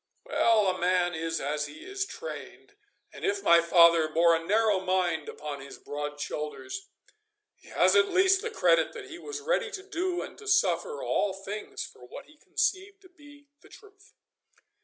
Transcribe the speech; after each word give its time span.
Well, 0.25 0.65
a 0.65 0.79
man 0.79 1.13
is 1.13 1.39
as 1.39 1.67
he 1.67 1.85
is 1.85 2.07
trained, 2.07 2.73
and 3.13 3.23
if 3.23 3.43
my 3.43 3.61
father 3.61 4.07
bore 4.07 4.35
a 4.35 4.43
narrow 4.43 4.79
mind 4.79 5.29
upon 5.29 5.61
his 5.61 5.77
broad 5.77 6.19
shoulders, 6.19 6.89
he 7.55 7.67
has 7.69 7.95
at 7.95 8.09
least 8.09 8.41
the 8.41 8.49
credit 8.49 8.93
that 8.93 9.11
he 9.11 9.19
was 9.19 9.41
ready 9.41 9.69
to 9.69 9.83
do 9.87 10.23
and 10.23 10.39
to 10.39 10.47
suffer 10.47 11.03
all 11.03 11.33
things 11.35 11.83
for 11.85 12.03
what 12.03 12.25
he 12.25 12.35
conceived 12.37 12.99
to 13.03 13.09
be 13.09 13.49
the 13.61 13.69
truth. 13.69 14.13